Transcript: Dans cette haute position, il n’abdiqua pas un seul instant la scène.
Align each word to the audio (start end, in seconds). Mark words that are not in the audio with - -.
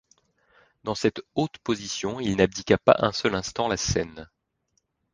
Dans 0.83 0.95
cette 0.95 1.21
haute 1.35 1.59
position, 1.59 2.19
il 2.19 2.35
n’abdiqua 2.35 2.79
pas 2.79 2.95
un 3.01 3.11
seul 3.11 3.35
instant 3.35 3.67
la 3.67 3.77
scène. 3.77 4.27